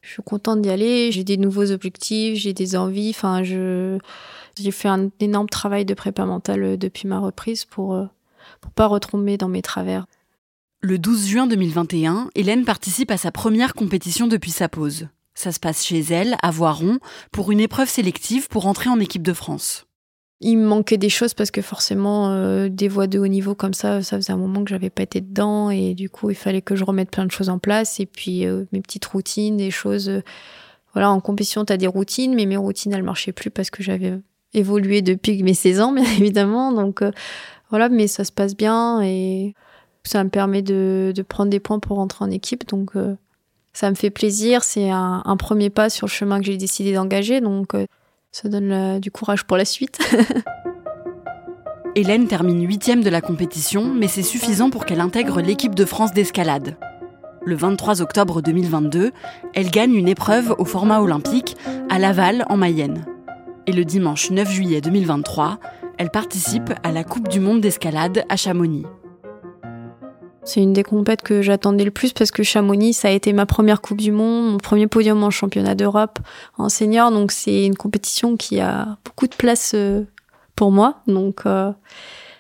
Je 0.02 0.12
suis 0.12 0.23
contente 0.23 0.62
d'y 0.62 0.71
aller. 0.71 1.12
J'ai 1.12 1.25
des 1.25 1.37
nouveaux 1.37 1.71
objectifs, 1.71 2.38
j'ai 2.38 2.52
des 2.52 2.76
envies. 2.76 3.11
Enfin, 3.11 3.42
je 3.42 3.99
j'ai 4.59 4.71
fait 4.71 4.88
un 4.88 5.11
énorme 5.21 5.49
travail 5.49 5.85
de 5.85 5.95
prépa 5.95 6.25
mentale 6.26 6.62
euh, 6.62 6.76
depuis 6.76 7.09
ma 7.09 7.19
reprise 7.19 7.64
pour 7.64 7.95
euh, 7.95 8.07
pour 8.61 8.73
pas 8.73 8.87
retomber 8.87 9.37
dans 9.37 9.49
mes 9.49 9.62
travers. 9.62 10.07
Le 10.83 10.99
12 10.99 11.26
juin 11.26 11.47
2021, 11.47 12.30
Hélène 12.35 12.64
participe 12.64 13.11
à 13.11 13.19
sa 13.19 13.30
première 13.30 13.75
compétition 13.75 14.26
depuis 14.26 14.50
sa 14.50 14.69
pause. 14.69 15.09
Ça 15.35 15.52
se 15.52 15.61
passe 15.61 15.85
chez 15.85 16.00
elle, 16.00 16.37
à 16.42 16.50
Voiron, 16.50 16.99
pour 17.33 17.52
une 17.52 17.61
épreuve 17.61 17.88
sélective 17.88 18.49
pour 18.49 18.66
entrer 18.66 18.88
en 18.88 18.99
équipe 18.99 19.23
de 19.23 19.33
France. 19.33 19.87
Il 20.42 20.56
me 20.56 20.66
manquait 20.66 20.97
des 20.97 21.11
choses 21.11 21.35
parce 21.35 21.50
que 21.50 21.61
forcément, 21.61 22.30
euh, 22.30 22.70
des 22.70 22.88
voix 22.88 23.06
de 23.06 23.18
haut 23.18 23.26
niveau 23.26 23.54
comme 23.54 23.75
ça, 23.75 24.02
ça 24.02 24.16
faisait 24.16 24.32
un 24.32 24.38
moment 24.38 24.64
que 24.64 24.70
j'avais 24.70 24.88
pas 24.88 25.02
été 25.02 25.20
dedans 25.20 25.68
et 25.68 25.92
du 25.92 26.09
coup, 26.09 26.30
il 26.30 26.37
fallait 26.37 26.62
que 26.62 26.76
je 26.76 26.85
remette 26.85 27.11
plein 27.11 27.26
de 27.26 27.30
choses 27.30 27.50
en 27.50 27.59
place 27.59 28.00
et 28.00 28.06
puis 28.06 28.47
euh, 28.47 28.64
mes 28.73 28.80
petites 28.80 29.04
routines, 29.04 29.59
des 29.59 29.70
choses. 29.70 30.09
Euh, 30.09 30.23
voilà, 30.94 31.11
en 31.11 31.20
compétition, 31.20 31.64
tu 31.66 31.73
as 31.75 31.76
des 31.76 31.87
routines, 31.87 32.35
mais 32.35 32.47
mes 32.47 32.56
routines, 32.56 32.92
elles 32.94 33.02
marchaient 33.02 33.32
plus 33.32 33.50
parce 33.50 33.70
que 33.70 33.82
j'avais 33.82 34.18
évolué 34.54 35.02
depuis 35.02 35.42
mes 35.42 35.54
16 35.54 35.80
ans, 35.82 35.92
bien 35.94 36.04
évidemment. 36.04 36.73
Donc 36.73 37.04
voilà, 37.68 37.90
mais 37.90 38.06
ça 38.06 38.25
se 38.25 38.32
passe 38.32 38.56
bien 38.56 39.02
et 39.02 39.54
ça 40.04 40.25
me 40.25 40.30
permet 40.30 40.62
de, 40.62 41.12
de 41.14 41.23
prendre 41.23 41.50
des 41.50 41.61
points 41.61 41.80
pour 41.80 41.99
rentrer 41.99 42.25
en 42.25 42.30
équipe. 42.30 42.66
Donc 42.66 42.92
ça 43.75 43.90
me 43.90 43.94
fait 43.94 44.11
plaisir. 44.11 44.64
C'est 44.64 44.90
un, 44.90 45.23
un, 45.25 45.37
premier 45.37 45.70
pas 45.70 45.90
sur 45.90 46.06
le 46.06 46.11
chemin 46.11 46.40
que 46.40 46.47
j'ai 46.47 46.56
décidé 46.56 46.94
d'engager. 46.94 47.40
Donc 47.40 47.75
ça 48.33 48.49
donne 48.49 49.01
du 49.01 49.11
courage 49.11 49.45
pour 49.45 49.57
la 49.57 49.65
suite. 49.65 49.99
Hélène 51.97 52.29
termine 52.29 52.65
huitième 52.65 53.03
de 53.03 53.11
la 53.11 53.21
compétition, 53.21 53.93
mais 53.93 54.07
c'est 54.07 54.23
suffisant 54.23 54.71
pour 54.71 54.87
qu'elle 54.87 55.01
intègre 55.01 55.41
l'équipe 55.41 55.75
de 55.75 55.85
France 55.85 56.13
d'escalade. 56.13 56.77
Le 57.45 57.57
23 57.57 58.01
octobre 58.01 58.43
2022, 58.43 59.11
elle 59.55 59.71
gagne 59.71 59.95
une 59.95 60.09
épreuve 60.09 60.55
au 60.59 60.65
format 60.65 61.01
olympique 61.01 61.57
à 61.89 61.99
Laval, 61.99 62.45
en 62.49 62.57
Mayenne. 62.57 63.07
Et 63.67 63.73
le 63.73 63.85
dimanche 63.85 64.31
9 64.31 64.49
juillet 64.51 64.81
2023, 64.81 65.59
elle 65.99 66.11
participe 66.11 66.73
à 66.83 66.93
la 66.93 67.03
Coupe 67.03 67.29
du 67.29 67.41
Monde 67.41 67.61
d'escalade 67.61 68.25
à 68.29 68.37
Chamonix. 68.37 68.87
C'est 70.44 70.62
une 70.62 70.73
des 70.73 70.82
compètes 70.82 71.23
que 71.23 71.42
j'attendais 71.42 71.85
le 71.85 71.90
plus 71.90 72.12
parce 72.12 72.30
que 72.30 72.42
Chamonix, 72.42 72.94
ça 72.94 73.09
a 73.09 73.11
été 73.11 73.32
ma 73.32 73.47
première 73.47 73.80
Coupe 73.80 74.00
du 74.00 74.11
Monde, 74.11 74.52
mon 74.52 74.59
premier 74.59 74.87
podium 74.87 75.23
en 75.23 75.30
championnat 75.30 75.75
d'Europe 75.75 76.18
en 76.56 76.68
senior. 76.68 77.11
Donc 77.11 77.30
c'est 77.30 77.66
une 77.66 77.76
compétition 77.76 78.37
qui 78.37 78.59
a 78.61 78.97
beaucoup 79.04 79.26
de 79.26 79.35
place 79.35 79.73
euh, 79.75 80.04
pour 80.56 80.73
moi. 80.73 81.02
Donc 81.06 81.42
euh, 81.44 81.70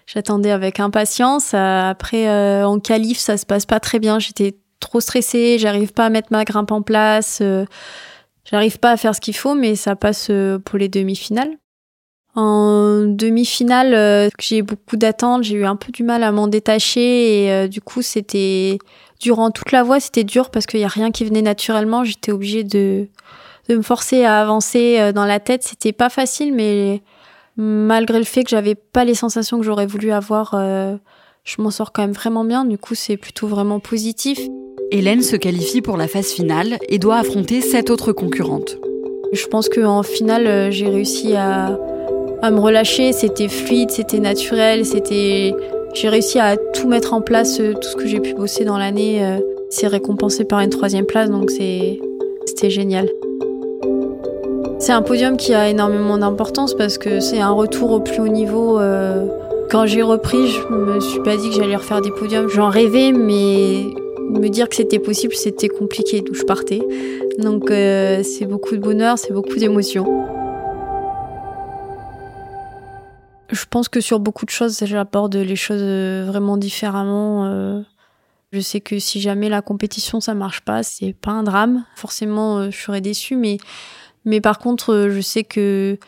j'attendais 0.06 0.50
avec 0.50 0.80
impatience. 0.80 1.52
Après, 1.52 2.28
euh, 2.28 2.66
en 2.66 2.80
qualif, 2.80 3.18
ça 3.18 3.36
se 3.36 3.44
passe 3.44 3.66
pas 3.66 3.80
très 3.80 3.98
bien. 3.98 4.18
J'étais 4.18 4.56
trop 4.80 5.00
stressée, 5.00 5.58
j'arrive 5.58 5.92
pas 5.92 6.06
à 6.06 6.10
mettre 6.10 6.28
ma 6.30 6.44
grimpe 6.44 6.72
en 6.72 6.80
place. 6.80 7.42
J'arrive 8.44 8.78
pas 8.78 8.92
à 8.92 8.96
faire 8.96 9.14
ce 9.14 9.20
qu'il 9.20 9.36
faut, 9.36 9.54
mais 9.54 9.76
ça 9.76 9.94
passe 9.94 10.30
pour 10.64 10.78
les 10.78 10.88
demi-finales. 10.88 11.50
En 12.36 13.06
demi-finale, 13.06 13.92
euh, 13.92 14.28
j'ai 14.38 14.62
beaucoup 14.62 14.96
d'attentes, 14.96 15.42
j'ai 15.42 15.56
eu 15.56 15.64
un 15.64 15.74
peu 15.74 15.90
du 15.90 16.04
mal 16.04 16.22
à 16.22 16.30
m'en 16.30 16.46
détacher 16.46 17.44
et 17.44 17.52
euh, 17.52 17.66
du 17.66 17.80
coup 17.80 18.02
c'était 18.02 18.78
durant 19.18 19.50
toute 19.50 19.72
la 19.72 19.82
voie 19.82 19.98
c'était 19.98 20.22
dur 20.22 20.50
parce 20.50 20.66
qu'il 20.66 20.78
y 20.78 20.84
a 20.84 20.88
rien 20.88 21.10
qui 21.10 21.24
venait 21.24 21.42
naturellement. 21.42 22.04
J'étais 22.04 22.30
obligée 22.30 22.62
de 22.62 23.08
de 23.68 23.76
me 23.76 23.82
forcer 23.82 24.24
à 24.24 24.40
avancer 24.40 24.98
euh, 25.00 25.12
dans 25.12 25.24
la 25.24 25.40
tête. 25.40 25.64
C'était 25.64 25.92
pas 25.92 26.08
facile, 26.08 26.54
mais 26.54 27.02
malgré 27.56 28.18
le 28.18 28.24
fait 28.24 28.44
que 28.44 28.50
j'avais 28.50 28.76
pas 28.76 29.04
les 29.04 29.14
sensations 29.14 29.58
que 29.58 29.64
j'aurais 29.64 29.86
voulu 29.86 30.12
avoir, 30.12 30.54
je 30.54 31.62
m'en 31.62 31.70
sors 31.70 31.92
quand 31.92 32.02
même 32.02 32.12
vraiment 32.12 32.44
bien. 32.44 32.64
Du 32.64 32.78
coup 32.78 32.94
c'est 32.94 33.16
plutôt 33.16 33.48
vraiment 33.48 33.80
positif. 33.80 34.38
Hélène 34.92 35.22
se 35.22 35.34
qualifie 35.34 35.82
pour 35.82 35.96
la 35.96 36.06
phase 36.06 36.30
finale 36.30 36.78
et 36.88 36.98
doit 36.98 37.16
affronter 37.16 37.60
sept 37.60 37.90
autres 37.90 38.12
concurrentes. 38.12 38.78
Je 39.32 39.46
pense 39.46 39.68
qu'en 39.68 40.04
finale 40.04 40.70
j'ai 40.72 40.88
réussi 40.88 41.34
à 41.34 41.78
à 42.42 42.50
me 42.50 42.58
relâcher. 42.58 43.12
C'était 43.12 43.48
fluide, 43.48 43.90
c'était 43.90 44.18
naturel, 44.18 44.84
c'était. 44.84 45.54
J'ai 45.94 46.08
réussi 46.08 46.38
à 46.38 46.56
tout 46.56 46.88
mettre 46.88 47.14
en 47.14 47.20
place, 47.20 47.58
euh, 47.60 47.74
tout 47.74 47.88
ce 47.88 47.96
que 47.96 48.06
j'ai 48.06 48.20
pu 48.20 48.34
bosser 48.34 48.64
dans 48.64 48.78
l'année. 48.78 49.24
Euh, 49.24 49.38
c'est 49.70 49.86
récompensé 49.86 50.44
par 50.44 50.60
une 50.60 50.70
troisième 50.70 51.06
place, 51.06 51.30
donc 51.30 51.50
c'est 51.50 52.00
c'était 52.46 52.70
génial. 52.70 53.08
C'est 54.78 54.92
un 54.92 55.02
podium 55.02 55.36
qui 55.36 55.52
a 55.52 55.68
énormément 55.68 56.16
d'importance 56.16 56.74
parce 56.74 56.96
que 56.96 57.20
c'est 57.20 57.40
un 57.40 57.50
retour 57.50 57.92
au 57.92 58.00
plus 58.00 58.20
haut 58.20 58.28
niveau. 58.28 58.78
Euh, 58.78 59.26
quand 59.70 59.86
j'ai 59.86 60.02
repris, 60.02 60.48
je 60.48 60.74
me 60.74 61.00
suis 61.00 61.20
pas 61.20 61.36
dit 61.36 61.50
que 61.50 61.54
j'allais 61.56 61.76
refaire 61.76 62.00
des 62.00 62.10
podiums. 62.10 62.48
J'en 62.48 62.70
rêvais, 62.70 63.12
mais 63.12 63.84
me 64.30 64.48
dire 64.48 64.68
que 64.68 64.76
c'était 64.76 64.98
possible, 64.98 65.34
c'était 65.34 65.68
compliqué 65.68 66.22
d'où 66.22 66.34
je 66.34 66.44
partais. 66.44 66.80
Donc 67.38 67.68
c'est 67.68 68.46
beaucoup 68.46 68.74
de 68.74 68.80
bonheur, 68.80 69.18
c'est 69.18 69.32
beaucoup 69.32 69.56
d'émotions. 69.56 70.39
Je 73.52 73.64
pense 73.68 73.88
que 73.88 74.00
sur 74.00 74.20
beaucoup 74.20 74.44
de 74.44 74.50
choses, 74.50 74.78
j'apporte 74.84 75.34
les 75.34 75.56
choses 75.56 75.82
euh, 75.82 76.24
vraiment 76.26 76.56
différemment. 76.56 77.46
Euh. 77.46 77.82
Je 78.52 78.60
sais 78.60 78.80
que 78.80 78.98
si 78.98 79.20
jamais 79.20 79.48
la 79.48 79.62
compétition 79.62 80.20
ça 80.20 80.34
marche 80.34 80.60
pas, 80.62 80.82
c'est 80.82 81.12
pas 81.12 81.32
un 81.32 81.42
drame. 81.42 81.84
Forcément, 81.94 82.58
euh, 82.58 82.70
je 82.70 82.76
serais 82.76 83.00
déçue, 83.00 83.36
mais 83.36 83.58
mais 84.24 84.40
par 84.40 84.58
contre, 84.58 85.08
je 85.10 85.20
sais 85.20 85.44
que 85.44 85.98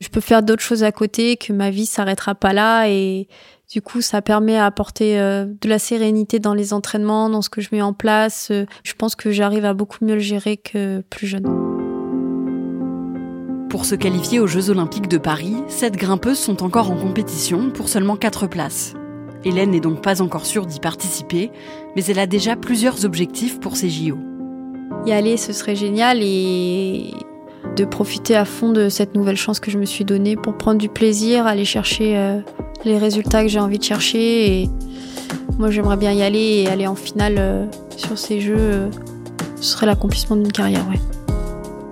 je 0.00 0.08
peux 0.08 0.20
faire 0.20 0.42
d'autres 0.42 0.62
choses 0.62 0.82
à 0.82 0.92
côté, 0.92 1.36
que 1.36 1.52
ma 1.52 1.70
vie 1.70 1.86
s'arrêtera 1.86 2.34
pas 2.34 2.52
là 2.52 2.88
et 2.88 3.28
du 3.70 3.82
coup, 3.82 4.00
ça 4.00 4.22
permet 4.22 4.56
à 4.56 4.64
apporter 4.64 5.16
de 5.16 5.68
la 5.68 5.78
sérénité 5.78 6.38
dans 6.38 6.54
les 6.54 6.72
entraînements, 6.72 7.28
dans 7.28 7.42
ce 7.42 7.50
que 7.50 7.60
je 7.60 7.68
mets 7.70 7.82
en 7.82 7.92
place. 7.92 8.50
Je 8.82 8.94
pense 8.94 9.14
que 9.14 9.30
j'arrive 9.30 9.66
à 9.66 9.74
beaucoup 9.74 10.02
mieux 10.04 10.14
le 10.14 10.20
gérer 10.20 10.56
que 10.56 11.04
plus 11.10 11.26
jeune. 11.26 11.89
Pour 13.70 13.84
se 13.84 13.94
qualifier 13.94 14.40
aux 14.40 14.48
Jeux 14.48 14.68
Olympiques 14.70 15.06
de 15.06 15.16
Paris, 15.16 15.54
sept 15.68 15.94
grimpeuses 15.94 16.40
sont 16.40 16.64
encore 16.64 16.90
en 16.90 16.96
compétition 16.96 17.70
pour 17.70 17.88
seulement 17.88 18.16
quatre 18.16 18.48
places. 18.48 18.94
Hélène 19.44 19.70
n'est 19.70 19.80
donc 19.80 20.02
pas 20.02 20.20
encore 20.20 20.44
sûre 20.44 20.66
d'y 20.66 20.80
participer, 20.80 21.52
mais 21.94 22.04
elle 22.06 22.18
a 22.18 22.26
déjà 22.26 22.56
plusieurs 22.56 23.04
objectifs 23.04 23.60
pour 23.60 23.76
ces 23.76 23.88
JO. 23.88 24.18
Y 25.06 25.12
aller, 25.12 25.36
ce 25.36 25.52
serait 25.52 25.76
génial 25.76 26.18
et 26.20 27.14
de 27.76 27.84
profiter 27.84 28.34
à 28.34 28.44
fond 28.44 28.72
de 28.72 28.88
cette 28.88 29.14
nouvelle 29.14 29.36
chance 29.36 29.60
que 29.60 29.70
je 29.70 29.78
me 29.78 29.84
suis 29.84 30.04
donnée 30.04 30.34
pour 30.34 30.58
prendre 30.58 30.78
du 30.78 30.88
plaisir, 30.88 31.46
aller 31.46 31.64
chercher 31.64 32.18
euh, 32.18 32.40
les 32.84 32.98
résultats 32.98 33.42
que 33.42 33.48
j'ai 33.48 33.60
envie 33.60 33.78
de 33.78 33.84
chercher. 33.84 34.68
Moi, 35.58 35.70
j'aimerais 35.70 35.96
bien 35.96 36.12
y 36.12 36.22
aller 36.22 36.64
et 36.64 36.68
aller 36.68 36.88
en 36.88 36.96
finale 36.96 37.36
euh, 37.38 37.66
sur 37.96 38.18
ces 38.18 38.40
Jeux. 38.40 38.56
Euh, 38.58 38.90
ce 39.60 39.62
serait 39.62 39.86
l'accomplissement 39.86 40.34
d'une 40.34 40.50
carrière, 40.50 40.84
ouais. 40.88 40.98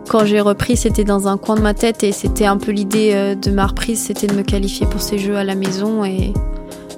Quand 0.09 0.25
j'ai 0.25 0.41
repris, 0.41 0.79
c'était 0.79 1.05
dans 1.05 1.29
un 1.29 1.37
coin 1.37 1.55
de 1.55 1.61
ma 1.61 1.75
tête 1.75 2.03
et 2.03 2.13
c'était 2.13 2.47
un 2.47 2.57
peu 2.57 2.73
l'idée 2.73 3.11
euh, 3.13 3.35
de 3.35 3.51
ma 3.51 3.67
reprise, 3.67 4.05
c'était 4.05 4.27
de 4.27 4.33
me 4.33 4.43
qualifier 4.43 4.87
pour 4.87 5.03
ces 5.03 5.19
jeux 5.19 5.37
à 5.37 5.45
la 5.45 5.55
maison 5.55 6.03
et 6.03 6.33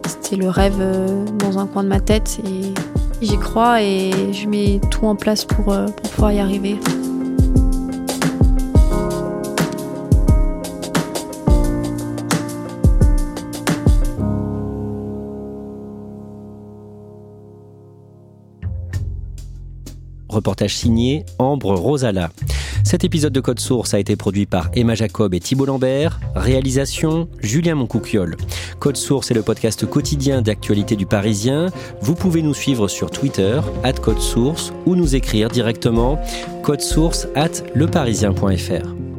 c'était 0.06 0.36
le 0.36 0.48
rêve 0.48 0.76
euh, 0.78 1.24
dans 1.40 1.58
un 1.58 1.66
coin 1.66 1.82
de 1.82 1.88
ma 1.88 1.98
tête 1.98 2.38
et 2.44 2.72
j'y 3.20 3.36
crois 3.36 3.82
et 3.82 4.12
je 4.32 4.46
mets 4.46 4.80
tout 4.92 5.06
en 5.06 5.16
place 5.16 5.44
pour, 5.44 5.72
euh, 5.72 5.86
pour 5.86 6.10
pouvoir 6.10 6.32
y 6.32 6.38
arriver. 6.38 6.78
Reportage 20.28 20.76
signé 20.76 21.24
Ambre 21.40 21.74
Rosala. 21.74 22.30
Cet 22.84 23.04
épisode 23.04 23.32
de 23.32 23.40
Code 23.40 23.60
Source 23.60 23.94
a 23.94 23.98
été 23.98 24.16
produit 24.16 24.46
par 24.46 24.70
Emma 24.74 24.94
Jacob 24.94 25.34
et 25.34 25.40
Thibault 25.40 25.66
Lambert. 25.66 26.20
Réalisation 26.34 27.28
Julien 27.40 27.74
Moncouquiole. 27.74 28.36
Code 28.78 28.96
Source 28.96 29.30
est 29.30 29.34
le 29.34 29.42
podcast 29.42 29.86
quotidien 29.86 30.42
d'actualité 30.42 30.96
du 30.96 31.06
Parisien. 31.06 31.66
Vous 32.00 32.14
pouvez 32.14 32.42
nous 32.42 32.54
suivre 32.54 32.88
sur 32.88 33.10
Twitter, 33.10 33.60
at 33.84 33.92
Code 33.94 34.20
Source, 34.20 34.72
ou 34.86 34.96
nous 34.96 35.14
écrire 35.14 35.48
directement 35.48 36.18
code 36.62 36.80
source 36.80 37.26
at 37.34 37.62
leparisien.fr. 37.74 39.09